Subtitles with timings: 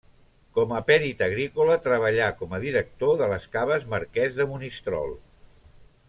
[0.59, 5.13] Com a perit agrícola treballà com a director de les caves Marquès de Monistrol.